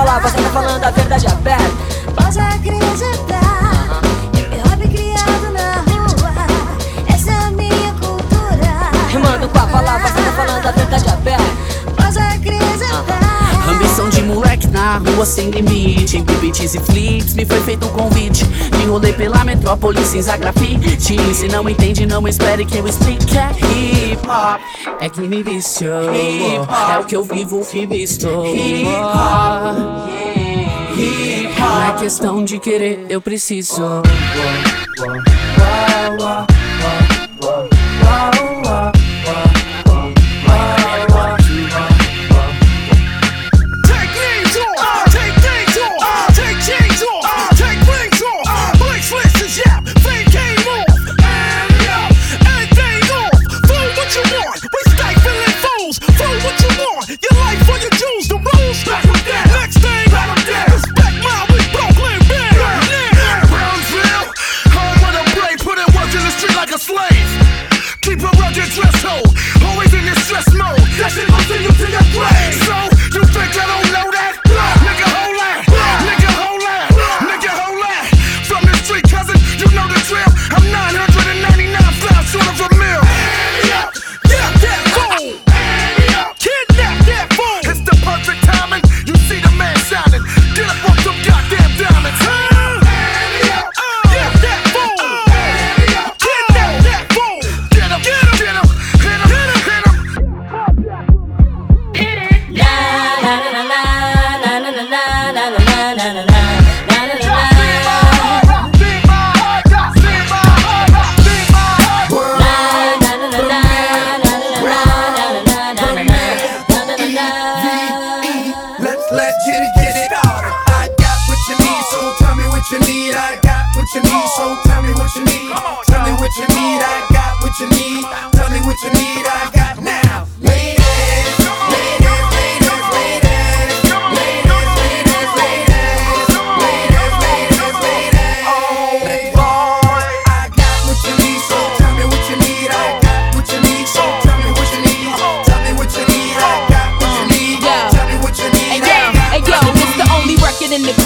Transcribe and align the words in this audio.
falar, 0.00 0.18
você 0.20 0.36
tá 0.40 0.48
falando 0.48 0.82
a 0.82 0.90
verdade 0.90 1.26
é 1.26 1.30
aberta. 1.30 1.70
Mas 2.16 2.38
a 2.38 2.54
igreja 2.56 3.04
é 3.04 3.29
Rua 14.98 15.24
sem 15.24 15.50
limite, 15.50 16.18
entre 16.18 16.34
beats 16.36 16.74
e 16.74 16.80
flips 16.80 17.34
Me 17.34 17.44
foi 17.44 17.60
feito 17.60 17.86
um 17.86 17.90
convite 17.90 18.44
Me 18.76 18.84
enrolei 18.84 19.12
pela 19.12 19.44
metrópole, 19.44 20.04
cinza 20.04 20.36
grafite 20.36 20.98
Se 21.34 21.48
não 21.48 21.68
entende, 21.68 22.06
não 22.06 22.26
espere 22.26 22.64
que 22.64 22.78
eu 22.78 22.86
explique 22.86 23.36
É 23.36 23.50
hip 23.50 24.26
hop, 24.26 24.60
é 25.00 25.08
que 25.08 25.20
me 25.20 25.42
viciou 25.42 26.10
É 26.14 26.98
o 26.98 27.04
que 27.04 27.16
eu 27.16 27.24
vivo, 27.24 27.64
que 27.64 27.86
visto 27.86 28.26
Hip 28.26 28.86
hop, 28.86 30.08
hip 30.96 31.52
hop 31.52 31.58
Não 31.58 31.82
é 31.82 31.92
questão 31.98 32.44
de 32.44 32.58
querer, 32.58 33.06
eu 33.08 33.20
preciso 33.20 34.02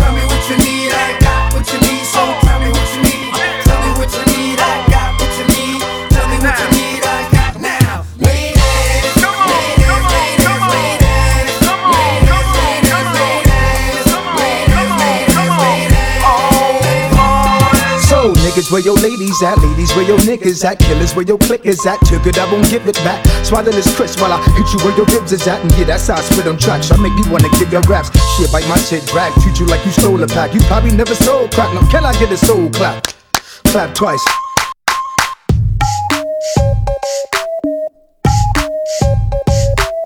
tell 0.00 0.12
me 0.14 0.24
what 0.24 0.42
you 0.48 0.56
need. 0.56 0.92
I 0.92 1.18
got 1.20 1.52
what 1.52 1.66
you 1.72 1.78
need, 1.80 2.04
so 2.04 2.22
tell 2.40 2.58
me 2.60 2.68
what 2.70 2.96
you 2.96 3.02
need. 3.02 3.09
Where 18.70 18.80
your 18.80 18.96
ladies 18.96 19.42
at, 19.42 19.58
ladies 19.58 19.94
where 19.96 20.06
your 20.06 20.18
niggas 20.18 20.64
at, 20.64 20.78
killers 20.78 21.14
where 21.14 21.24
your 21.24 21.38
click 21.38 21.66
is 21.66 21.84
at. 21.86 21.98
Took 22.06 22.26
it, 22.26 22.38
I 22.38 22.50
won't 22.52 22.68
give 22.70 22.86
it 22.86 22.96
back. 22.96 23.24
Swallow 23.44 23.70
this 23.70 23.94
crisp 23.96 24.20
while 24.20 24.32
I 24.32 24.42
hit 24.56 24.72
you 24.72 24.78
where 24.84 24.96
your 24.96 25.06
ribs 25.06 25.32
is 25.32 25.46
at. 25.46 25.60
And 25.62 25.72
yeah, 25.78 25.84
that's 25.84 26.06
how 26.06 26.16
I 26.16 26.20
spit 26.20 26.46
on 26.46 26.58
tracks. 26.58 26.90
I 26.90 26.96
make 26.96 27.12
you 27.18 27.30
wanna 27.30 27.48
give 27.58 27.72
your 27.72 27.82
raps. 27.82 28.10
Shit, 28.36 28.52
bite 28.52 28.68
my 28.68 28.76
shit, 28.78 29.04
drag, 29.06 29.32
treat 29.42 29.58
you 29.58 29.66
like 29.66 29.84
you 29.84 29.92
stole 29.92 30.22
a 30.22 30.26
pack. 30.26 30.54
You 30.54 30.60
probably 30.62 30.92
never 30.92 31.14
sold 31.14 31.52
crack. 31.52 31.72
Now 31.74 31.88
can 31.90 32.04
I 32.04 32.12
get 32.18 32.30
a 32.30 32.36
soul 32.36 32.70
clap? 32.70 33.06
Clap 33.64 33.94
twice. 33.94 34.24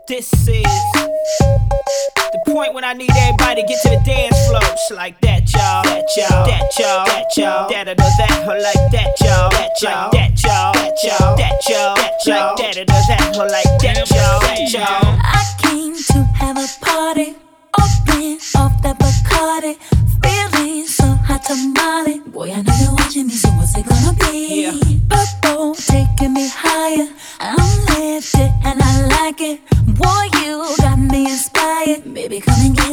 This 0.06 0.30
is 0.48 0.93
the 2.34 2.50
point 2.50 2.74
when 2.74 2.82
I 2.82 2.92
need 2.92 3.10
everybody 3.14 3.62
to 3.62 3.68
get 3.68 3.80
to 3.82 3.90
the 3.90 4.02
dance 4.04 4.34
floor. 4.48 4.60
It's 4.64 4.90
like 4.90 5.20
that, 5.20 5.46
y'all. 5.54 5.84
That 5.86 6.04
y'all. 6.18 6.44
That 6.44 6.66
y'all. 6.78 7.06
That 7.06 7.36
y'all. 7.36 7.68
That 7.70 7.88
or 7.88 7.94
that 7.94 8.34
or 8.42 8.58
like 8.58 8.84
that, 8.90 9.14
y'all. 9.22 9.50
That 9.54 9.70
y'all. 9.80 10.10
That 10.10 10.42
y'all. 10.42 10.72
That 10.74 10.98
y'all. 11.04 11.36
That 11.38 11.62
y'all. 11.70 11.94
That 11.94 12.26
y'all. 12.26 12.34
Like 12.34 12.58
that 12.58 12.76
or 12.76 12.86
that 12.90 13.36
or 13.38 13.48
like 13.48 13.74
that, 13.86 14.10
y'all. 14.10 14.40
That 14.42 14.66
y'all. 14.66 15.14
I 15.22 15.42
came 15.62 15.94
to 15.94 16.18
have 16.34 16.58
a 16.58 16.66
party, 16.82 17.38
open 17.78 18.38
off 18.58 18.82
that 18.82 18.98
Bacardi, 18.98 19.78
feeling 20.18 20.86
so 20.86 21.06
hot 21.06 21.44
tamale. 21.46 22.18
Boy, 22.30 22.50
I 22.50 22.62
know 22.62 22.74
you're 22.82 22.94
watching 22.94 23.28
me, 23.28 23.34
so 23.34 23.48
what's 23.50 23.78
it 23.78 23.86
gonna 23.86 24.12
be? 24.26 24.66
Yeah. 24.66 24.74
Purple 25.08 25.76
taking 25.76 26.34
me 26.34 26.50
higher. 26.50 27.06
I'm 27.38 27.62
lifted 27.94 28.50
and 28.66 28.82
I 28.82 29.06
like 29.22 29.40
it. 29.40 29.60
Boy, 29.86 30.24
you 30.42 30.66
got 30.82 30.98
me 30.98 31.30
inspired. 31.30 31.53
Baby, 31.84 32.40
come 32.40 32.54
and 32.60 32.74
get 32.74 32.83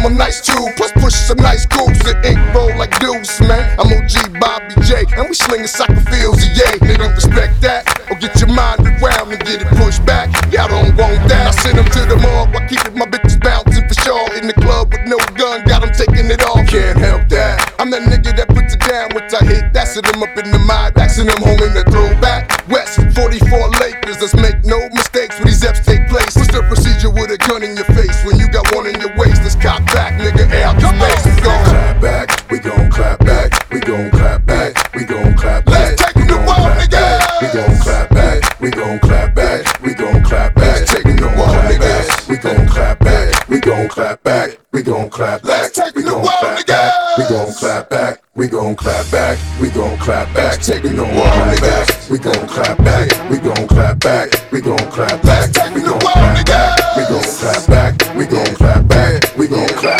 I'm 0.00 0.14
a 0.14 0.16
nice 0.16 0.40
too. 0.40 0.64
Plus 0.76 0.92
push 0.92 1.12
some 1.12 1.36
nice 1.44 1.66
coops 1.66 2.00
and 2.08 2.24
ink 2.24 2.40
roll 2.54 2.72
like 2.78 2.98
deuce, 3.00 3.38
man. 3.40 3.68
I'm 3.76 3.92
OG 3.92 4.40
Bobby 4.40 4.72
J, 4.88 5.04
and 5.12 5.28
we 5.28 5.34
slinging 5.34 5.68
soccer 5.68 6.00
fields, 6.08 6.40
yeah. 6.56 6.72
They 6.80 6.96
don't 6.96 7.12
respect 7.12 7.60
that, 7.60 7.84
or 8.08 8.16
get 8.16 8.32
your 8.40 8.48
mind 8.48 8.80
around 8.80 9.28
and 9.28 9.44
get 9.44 9.60
it 9.60 9.68
pushed 9.76 10.00
back. 10.06 10.32
Y'all 10.48 10.72
don't 10.72 10.96
want 10.96 11.20
that. 11.28 11.48
I 11.48 11.50
send 11.50 11.76
them 11.76 11.84
to 11.84 12.00
the 12.08 12.16
mall 12.16 12.48
keep 12.70 12.80
it. 12.80 12.96
my 12.96 13.04
bitches 13.04 13.36
bouncing 13.44 13.84
for 13.84 13.94
sure. 14.00 14.24
In 14.40 14.46
the 14.46 14.54
club 14.54 14.88
with 14.88 15.04
no 15.04 15.18
gun, 15.36 15.68
got 15.68 15.82
them 15.82 15.92
taking 15.92 16.30
it 16.30 16.40
off. 16.48 16.64
Can't 16.64 16.96
help 16.96 17.28
that. 17.28 17.74
I'm 17.78 17.90
that 17.90 18.08
nigga 18.08 18.32
that 18.40 18.48
puts 18.48 18.72
it 18.72 18.80
down 18.80 19.10
once 19.12 19.34
I 19.34 19.44
hit. 19.44 19.74
That's 19.74 19.98
it, 19.98 20.08
I'm 20.08 20.22
up 20.22 20.32
in 20.38 20.48
the 20.48 20.62
mind, 20.64 20.94
backing 20.94 21.26
them 21.26 21.42
home 21.42 21.60
in 21.60 21.74
the 21.74 21.84
throwback. 21.92 22.64
West 22.72 22.96
44 22.96 23.68
Lakers, 23.84 24.16
let's 24.22 24.32
make 24.38 24.64
no 24.64 24.78
mistakes 24.96 25.36
when 25.36 25.48
these 25.52 25.60
F's 25.60 25.84
take 25.84 26.08
place. 26.08 26.32
What's 26.38 26.48
the 26.48 26.62
procedure 26.70 27.10
with 27.10 27.34
a 27.34 27.38
gun 27.38 27.62
in 27.66 27.76
your 27.76 27.90
face 27.90 28.19
we 33.72 33.80
gon' 33.80 34.10
clap 34.10 34.44
back, 34.46 34.94
we 34.94 35.04
gon' 35.04 35.34
clap 35.34 35.64
back. 35.64 35.98
Let's 35.98 36.12
take 36.12 36.26
the 36.26 36.36
wall, 36.46 36.70
nigga. 36.74 37.40
We 37.40 37.48
gon' 37.52 37.78
clap 37.80 38.10
back, 38.10 38.60
we 38.60 38.70
gon' 38.70 38.98
clap 38.98 39.34
back, 39.34 39.82
we 39.82 39.94
gon' 39.94 40.22
clap 40.22 40.54
back. 40.54 40.86
Wall, 41.36 41.54
niggas. 41.64 42.28
We 42.28 42.36
gon' 42.36 42.66
clap 42.66 42.98
back, 43.00 43.48
we 43.48 43.60
gon' 43.60 43.88
clap 43.88 44.22
back, 44.22 44.58
we 44.72 44.82
gon' 44.82 45.08
clap 45.08 45.42
back. 45.42 45.72
Taking 45.72 46.04
the 46.04 46.14
wall, 46.14 46.26
niggas. 46.26 47.18
We 47.18 47.24
gon' 47.28 47.52
clap 47.54 47.88
back, 47.88 48.22
we 48.34 48.48
gon' 48.48 48.74
clap 48.76 49.10
back, 49.10 49.38
we 49.60 49.70
gon' 49.70 49.96
clap 49.98 50.34
back. 50.34 50.60
Taking 50.60 50.96
the 50.96 51.04
wall, 51.04 51.46
niggas. 51.48 52.10
We 52.10 52.18
gon' 52.18 52.48
clap 52.48 52.78
back, 52.78 53.30
we 53.30 53.38
gon' 53.38 53.68
clap 53.68 53.98
back, 54.00 54.28
we 54.50 54.60
gon' 54.60 54.78
clap 54.90 55.22
back. 55.22 55.52
Taking 55.52 55.84
the 55.84 55.92
wall, 55.92 56.24
niggas. 56.34 56.96
We 56.96 57.02
gon' 57.04 57.22
clap 57.38 57.66
back, 57.68 58.16
we 58.16 58.26
gon' 58.26 58.54
clap 58.56 58.88
back, 58.88 59.36
we 59.36 59.46
gon' 59.46 59.68
clap 59.68 59.78
back. 59.78 59.99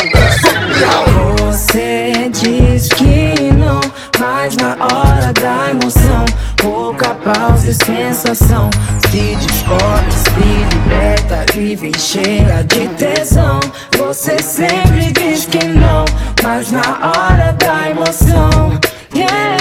sensação. 7.73 8.69
Se 9.09 9.35
descobre, 9.35 10.11
se 10.11 10.75
liberta 10.75 11.45
e 11.57 11.75
vem 11.75 11.93
cheia 11.97 12.63
de 12.63 12.87
tesão. 12.89 13.59
Você 13.97 14.37
sempre 14.39 15.11
diz 15.11 15.45
que 15.45 15.65
não, 15.65 16.05
mas 16.43 16.71
na 16.71 16.81
hora 16.81 17.53
da 17.53 17.89
emoção, 17.89 18.79
yeah, 19.15 19.57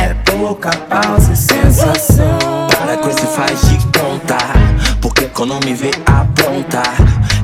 é 0.00 0.14
pouca 0.30 0.70
pausa 0.88 1.32
e 1.32 1.36
sensação. 1.36 2.60
Para 2.90 2.96
com 2.96 3.10
esse 3.10 3.26
faz 3.26 3.60
de 3.68 3.76
contar 3.98 4.52
Porque 5.00 5.26
quando 5.26 5.54
me 5.64 5.74
vê 5.74 5.90
aprontar 6.06 6.96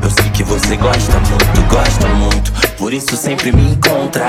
Eu 0.02 0.10
sei 0.10 0.30
que 0.30 0.42
você 0.42 0.76
gosta 0.76 1.20
muito, 1.20 1.62
gosta 1.68 2.08
muito 2.08 2.52
Por 2.76 2.92
isso 2.92 3.16
sempre 3.16 3.52
me 3.52 3.72
encontra 3.72 4.26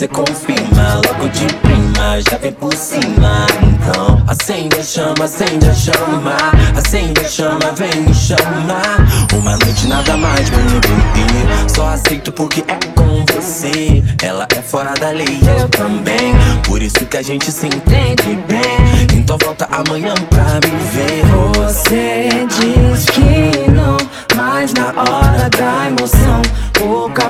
Você 0.00 0.08
confirma 0.08 0.94
logo 0.94 1.28
de 1.28 1.44
prima 1.56 2.18
Já 2.22 2.38
vem 2.38 2.52
por 2.52 2.74
cima. 2.74 3.46
Então 3.62 4.24
acende 4.26 4.76
a 4.80 4.82
chama, 4.82 5.24
acende 5.26 5.68
a 5.68 5.74
chama 5.74 6.36
Acende 6.74 7.20
a 7.20 7.28
chama, 7.28 7.70
vem 7.76 8.00
me 8.00 8.14
chamar 8.14 9.06
Uma 9.34 9.58
noite 9.58 9.86
nada 9.88 10.16
mais, 10.16 10.48
baby 10.48 11.68
Só 11.68 11.88
aceito 11.88 12.32
porque 12.32 12.64
é 12.66 12.78
com 12.94 13.24
você. 13.34 14.02
Ela 14.22 14.46
é 14.56 14.62
fora 14.62 14.94
da 14.94 15.10
lei, 15.10 15.38
eu 15.58 15.68
também. 15.68 16.34
Por 16.64 16.82
isso 16.82 17.04
que 17.06 17.16
a 17.16 17.22
gente 17.22 17.50
se 17.50 17.66
entende 17.66 18.38
bem. 18.46 19.18
Então 19.18 19.36
volta 19.42 19.68
amanhã 19.70 20.14
pra 20.28 20.60
me 20.66 20.76
ver. 20.92 21.24
Você 21.54 22.28
diz 22.48 23.06
que 23.06 23.70
não, 23.70 23.96
mas 24.36 24.72
na 24.74 24.88
hora 24.88 25.48
da 25.50 25.88
emoção, 25.88 26.42
pouca 26.74 27.29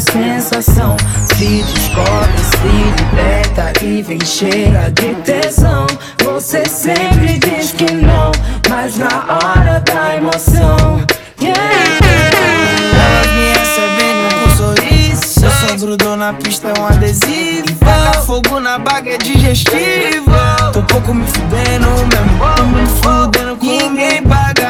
sensação. 0.00 0.96
Se 1.36 1.62
descobre, 1.62 2.38
se 2.38 3.02
liberta 3.02 3.72
e 3.84 4.02
vem 4.02 4.24
cheia 4.24 4.90
de 4.90 5.14
tesão. 5.22 5.86
Você 6.24 6.64
sempre 6.64 7.38
diz 7.38 7.72
que 7.72 7.92
não, 7.92 8.32
mas 8.68 8.96
na 8.96 9.06
hora 9.06 9.80
da 9.80 10.16
emoção, 10.16 11.04
yeah. 11.40 11.60
Elas 12.92 13.26
me 13.32 13.52
recebendo 13.58 14.34
com 14.34 14.50
sorriso. 14.56 15.44
Eu 15.44 15.50
só 15.50 15.76
grudou 15.76 16.16
na 16.16 16.32
pista, 16.32 16.68
é 16.68 16.80
um 16.80 16.86
adesivo. 16.86 17.66
Taca 17.80 18.20
fogo 18.22 18.60
na 18.60 18.78
baga, 18.78 19.10
é 19.10 19.18
digestivo. 19.18 20.30
Tô 20.72 20.82
pouco 20.82 21.14
me 21.14 21.26
fudendo 21.26 21.88
mesmo. 22.10 22.30
Me 22.68 22.86
fudendo 22.86 23.56
com 23.56 23.66
ninguém 23.66 24.22
paga 24.22 24.69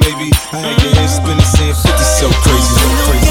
maybe. 0.00 0.30
I 0.52 0.58
had 0.58 0.82
your 0.82 0.92
head 0.94 1.08
spinning, 1.08 1.40
saying 1.44 1.74
50 1.74 2.04
so 2.04 2.28
crazy, 2.42 2.74
so 2.74 3.10
crazy. 3.10 3.25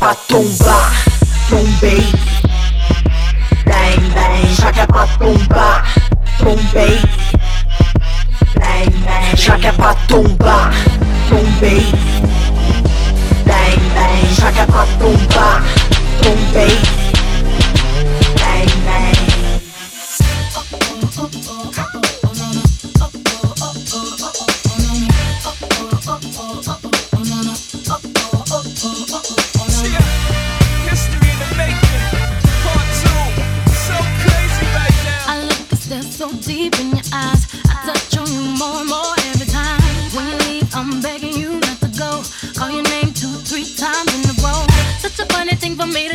pra 0.00 0.14
tombar, 0.14 0.92
tombei. 1.50 2.00
bem 3.66 4.00
bem. 4.14 4.54
já 4.54 4.72
que 4.72 4.80
é 4.80 4.86
pra 4.86 5.06
tombar, 5.06 5.94
tombei. 6.38 6.98
bem 8.58 8.90
bem. 8.90 9.36
já 9.36 9.58
que 9.58 9.66
é 9.66 9.72
pra 9.72 9.94
tombar, 10.08 10.72
tombei. 11.28 11.84
bem 13.44 13.78
bem. 13.94 14.34
já 14.40 14.50
que 14.50 14.60
é 14.60 14.66
pra 14.66 14.86
tombar. 14.98 15.29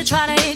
try 0.05 0.27
to 0.27 0.54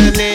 Miami. 0.00 0.29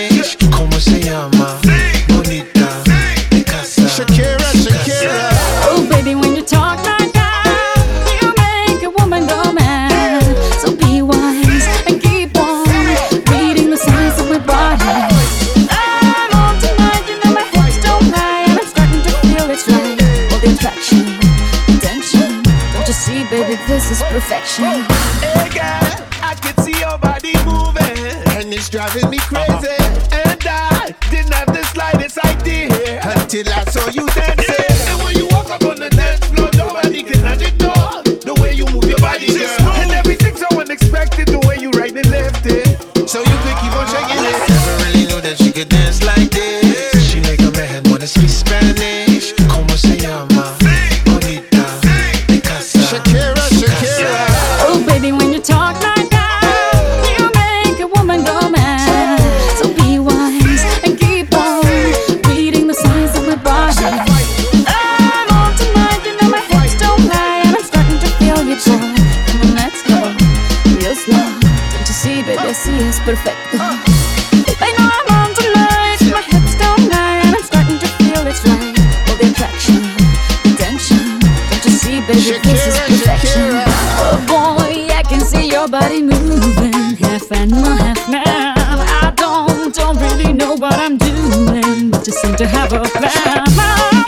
your 85.65 85.81
body 85.81 86.01
moving, 86.01 86.95
half 86.97 87.31
animal, 87.31 87.63
half 87.63 88.09
man. 88.09 88.55
I 88.57 89.11
don't, 89.15 89.73
don't 89.73 89.97
really 89.97 90.31
know 90.31 90.53
what 90.53 90.73
I'm 90.73 90.97
doing, 90.97 91.89
but 91.91 92.05
you 92.05 92.13
seem 92.13 92.35
to 92.35 92.45
have 92.47 92.71
a 92.73 92.83
plan. 92.83 93.45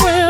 Will 0.04 0.27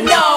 wanna 0.00 0.10
know. 0.10 0.35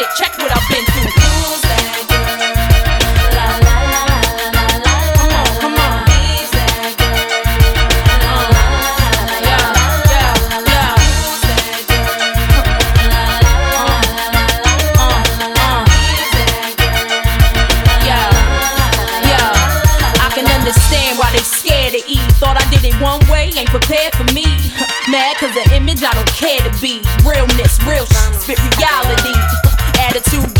Shit, 0.00 0.08
check 0.16 0.38
what 0.38 0.50
I've 0.50 0.68
been 0.68 0.84
through. 0.86 1.10
That 3.36 3.52
girl? 3.60 3.96
Come 5.18 5.32
on, 5.36 5.46
come 5.60 5.76
on. 5.76 6.00
I 20.20 20.28
can 20.34 20.46
understand 20.46 21.18
why 21.18 21.30
they 21.32 21.38
scared 21.38 21.92
to 21.92 21.98
eat. 22.08 22.18
Thought 22.40 22.56
I 22.56 22.64
did 22.70 22.84
it 22.84 22.94
one 23.02 23.20
way, 23.28 23.52
ain't 23.56 23.68
prepared 23.68 24.14
for 24.14 24.24
me. 24.32 24.44
Mad 25.10 25.36
cause 25.36 25.52
the 25.54 25.74
image 25.74 26.02
I 26.02 26.12
don't 26.14 26.32
care 26.32 26.60
to 26.60 26.70
be. 26.80 27.02
Realness, 27.28 27.78
real 27.84 28.06
shit, 28.06 28.40
spit 28.40 28.58
reality. 28.78 29.69
Attitude 30.12 30.59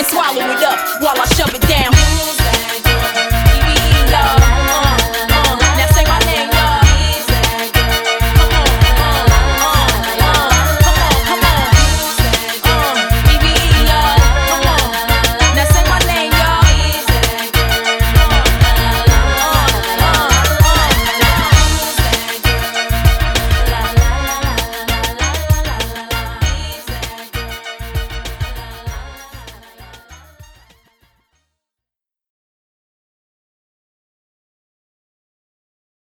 chicken 0.00 0.18
swallow 0.18 0.50
it 0.50 0.62
up 0.62 1.02
while 1.02 1.20
I 1.20 1.26
shove. 1.34 1.49